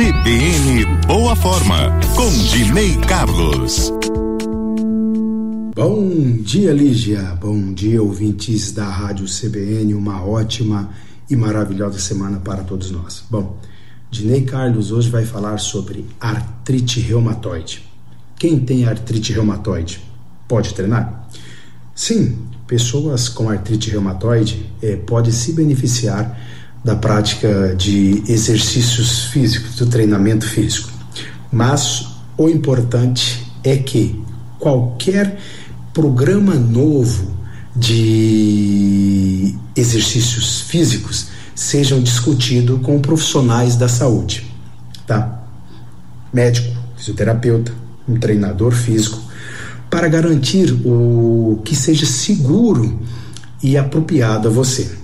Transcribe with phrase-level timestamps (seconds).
[0.00, 3.92] CBN Boa Forma, com Dinei Carlos.
[5.76, 7.20] Bom dia, Lígia.
[7.38, 9.92] Bom dia, ouvintes da Rádio CBN.
[9.92, 10.88] Uma ótima
[11.28, 13.22] e maravilhosa semana para todos nós.
[13.28, 13.58] Bom,
[14.10, 17.86] Dinei Carlos hoje vai falar sobre artrite reumatoide.
[18.38, 20.00] Quem tem artrite reumatoide
[20.48, 21.28] pode treinar?
[21.94, 26.40] Sim, pessoas com artrite reumatoide eh, podem se beneficiar
[26.84, 30.90] da prática de exercícios físicos, do treinamento físico.
[31.52, 32.06] Mas
[32.36, 34.22] o importante é que
[34.58, 35.38] qualquer
[35.92, 37.30] programa novo
[37.76, 44.50] de exercícios físicos sejam discutidos com profissionais da saúde,
[45.06, 45.42] tá?
[46.32, 47.72] Médico, fisioterapeuta,
[48.08, 49.20] um treinador físico,
[49.90, 53.00] para garantir o que seja seguro
[53.62, 54.99] e apropriado a você.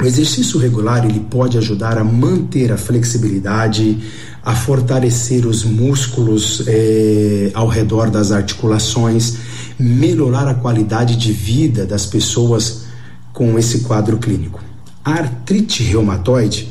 [0.00, 4.02] O exercício regular ele pode ajudar a manter a flexibilidade,
[4.42, 9.36] a fortalecer os músculos eh, ao redor das articulações,
[9.78, 12.82] melhorar a qualidade de vida das pessoas
[13.32, 14.60] com esse quadro clínico.
[15.04, 16.68] A artrite reumatoide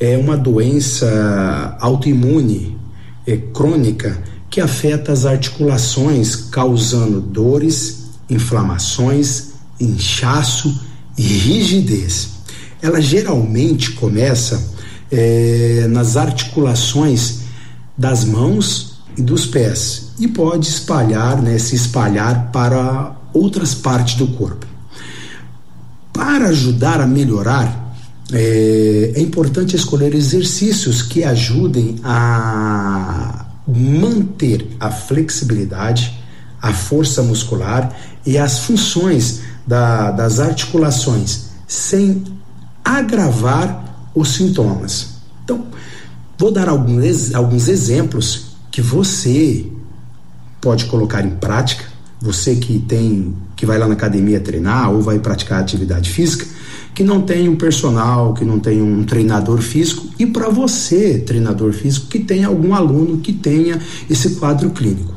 [0.00, 2.78] é uma doença autoimune
[3.26, 10.80] é, crônica que afeta as articulações, causando dores, inflamações, inchaço
[11.16, 12.41] e rigidez
[12.82, 14.72] ela geralmente começa
[15.10, 17.42] é, nas articulações
[17.96, 24.26] das mãos e dos pés e pode espalhar, né, se espalhar para outras partes do
[24.26, 24.66] corpo.
[26.12, 27.94] Para ajudar a melhorar,
[28.32, 36.18] é, é importante escolher exercícios que ajudem a manter a flexibilidade,
[36.60, 37.94] a força muscular
[38.26, 42.24] e as funções da, das articulações, sem
[42.98, 45.14] agravar os sintomas.
[45.44, 45.66] Então,
[46.38, 49.66] vou dar alguns, alguns exemplos que você
[50.60, 51.84] pode colocar em prática.
[52.20, 56.44] Você que tem que vai lá na academia treinar ou vai praticar atividade física,
[56.92, 61.72] que não tem um personal, que não tem um treinador físico, e para você, treinador
[61.72, 63.78] físico, que tem algum aluno que tenha
[64.10, 65.14] esse quadro clínico.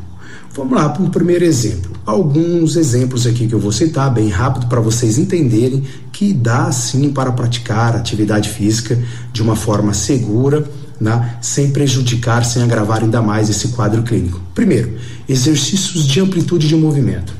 [0.53, 1.94] Vamos lá para um primeiro exemplo.
[2.05, 7.11] Alguns exemplos aqui que eu vou citar bem rápido para vocês entenderem que dá sim
[7.11, 8.95] para praticar atividade física
[9.33, 10.63] de uma forma segura,
[11.01, 14.39] né, sem prejudicar, sem agravar ainda mais esse quadro clínico.
[14.53, 14.93] Primeiro,
[15.27, 17.33] exercícios de amplitude de movimento.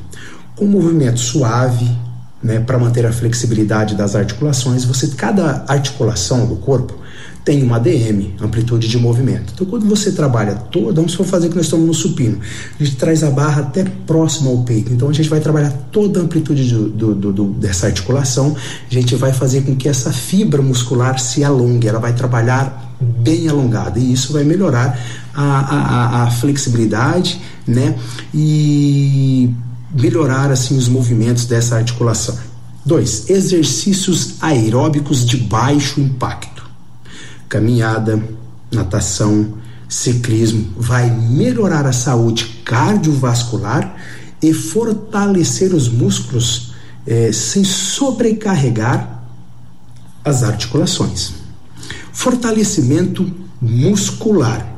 [0.56, 1.88] Com movimento suave,
[2.42, 7.05] né, para manter a flexibilidade das articulações, você cada articulação do corpo
[7.46, 9.52] tem uma ADM, amplitude de movimento.
[9.54, 12.40] Então, quando você trabalha toda, vamos fazer que nós estamos no supino,
[12.78, 14.92] a gente traz a barra até próximo ao peito.
[14.92, 18.56] Então, a gente vai trabalhar toda a amplitude do, do, do, dessa articulação,
[18.90, 23.48] a gente vai fazer com que essa fibra muscular se alongue, ela vai trabalhar bem
[23.48, 24.98] alongada e isso vai melhorar
[25.32, 27.94] a, a, a flexibilidade, né?
[28.34, 29.54] E
[29.94, 32.36] melhorar assim os movimentos dessa articulação.
[32.84, 36.55] Dois, exercícios aeróbicos de baixo impacto
[37.48, 38.22] caminhada,
[38.72, 39.54] natação,
[39.88, 43.96] ciclismo, vai melhorar a saúde cardiovascular
[44.42, 46.74] e fortalecer os músculos
[47.06, 49.22] eh, sem sobrecarregar
[50.24, 51.34] as articulações.
[52.12, 53.30] Fortalecimento
[53.60, 54.74] muscular.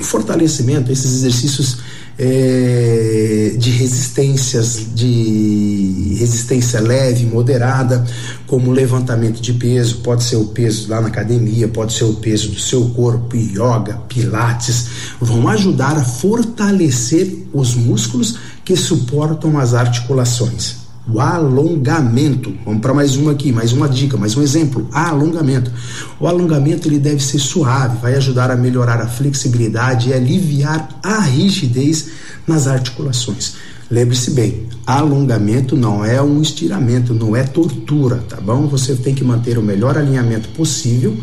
[0.00, 1.78] Fortalecimento, esses exercícios
[2.18, 3.33] é,
[3.64, 8.04] de resistências, de resistência leve, moderada,
[8.46, 12.50] como levantamento de peso, pode ser o peso lá na academia, pode ser o peso
[12.50, 14.86] do seu corpo, yoga, pilates,
[15.18, 22.54] vão ajudar a fortalecer os músculos que suportam as articulações o alongamento.
[22.64, 24.88] Vamos para mais uma aqui, mais uma dica, mais um exemplo.
[24.92, 25.70] Alongamento.
[26.18, 31.20] O alongamento ele deve ser suave, vai ajudar a melhorar a flexibilidade e aliviar a
[31.20, 32.08] rigidez
[32.46, 33.54] nas articulações.
[33.90, 38.66] Lembre-se bem, alongamento não é um estiramento, não é tortura, tá bom?
[38.68, 41.16] Você tem que manter o melhor alinhamento possível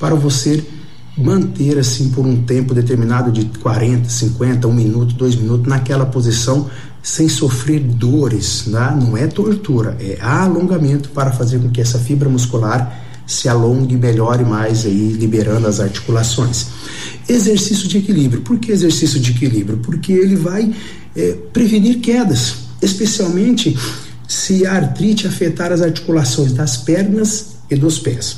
[0.00, 0.64] para você
[1.16, 6.68] manter assim por um tempo determinado de 40, 50, um minuto, dois minutos naquela posição
[7.08, 8.94] sem sofrer dores, né?
[9.00, 14.44] não é tortura, é alongamento para fazer com que essa fibra muscular se alongue e
[14.44, 16.66] mais aí, liberando as articulações.
[17.26, 18.42] Exercício de equilíbrio.
[18.42, 19.78] Por que exercício de equilíbrio?
[19.78, 20.70] Porque ele vai
[21.16, 23.74] é, prevenir quedas, especialmente
[24.26, 28.36] se a artrite afetar as articulações das pernas e dos pés.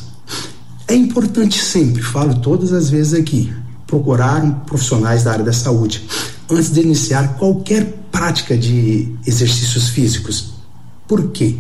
[0.87, 3.52] É importante sempre, falo todas as vezes aqui,
[3.84, 6.05] procurar profissionais da área da saúde
[6.50, 10.55] antes de iniciar qualquer prática de exercícios físicos.
[11.06, 11.56] Por quê?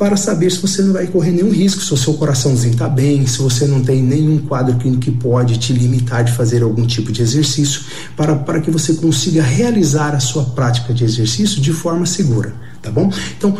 [0.00, 3.26] para saber se você não vai correr nenhum risco, se o seu coraçãozinho está bem,
[3.26, 7.12] se você não tem nenhum quadro clínico que pode te limitar de fazer algum tipo
[7.12, 7.82] de exercício,
[8.16, 12.90] para, para que você consiga realizar a sua prática de exercício de forma segura, tá
[12.90, 13.12] bom?
[13.36, 13.58] Então,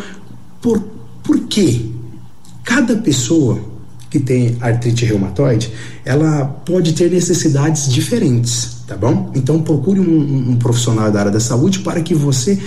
[0.63, 0.81] por,
[1.23, 1.91] por quê?
[2.65, 3.61] Cada pessoa
[4.09, 5.71] que tem artrite reumatoide,
[6.07, 9.31] ela pode ter necessidades diferentes, tá bom?
[9.37, 12.59] Então procure um, um profissional da área da saúde para que você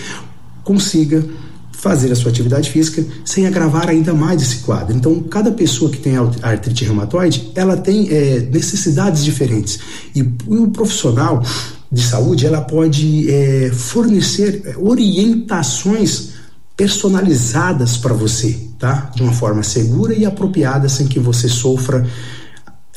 [0.64, 1.22] consiga
[1.70, 4.96] fazer a sua atividade física sem agravar ainda mais esse quadro.
[4.96, 9.80] Então, cada pessoa que tem artrite reumatoide, ela tem é, necessidades diferentes
[10.16, 11.44] e, o profissional
[11.92, 16.30] de saúde, ela pode é, fornecer é, orientações
[16.78, 19.12] personalizadas para você, tá?
[19.14, 22.08] De uma forma segura e apropriada, sem que você sofra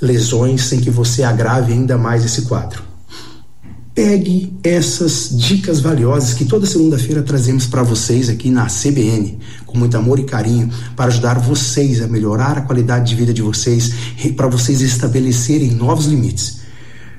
[0.00, 2.95] lesões, sem que você agrave ainda mais esse quadro.
[3.96, 9.96] Pegue essas dicas valiosas que toda segunda-feira trazemos para vocês aqui na CBN, com muito
[9.96, 13.94] amor e carinho, para ajudar vocês a melhorar a qualidade de vida de vocês,
[14.36, 16.58] para vocês estabelecerem novos limites.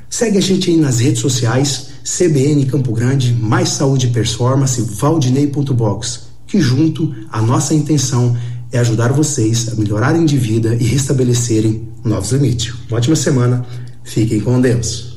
[0.07, 6.27] Segue a gente aí nas redes sociais, CBN Campo Grande, Mais Saúde e Performance, Valdinei.box
[6.45, 8.37] que junto a nossa intenção
[8.71, 12.71] é ajudar vocês a melhorarem de vida e restabelecerem novos limites.
[12.87, 13.65] Uma ótima semana,
[14.03, 15.16] fiquem com Deus.